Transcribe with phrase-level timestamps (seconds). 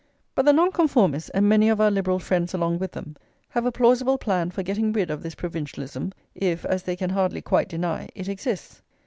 [0.33, 3.15] But the Nonconformists, and many of our Liberal friends along with them,
[3.49, 7.43] have a plausible plan for getting rid of this provincialism, if, as they can hardly
[7.43, 8.81] quite deny, it exists.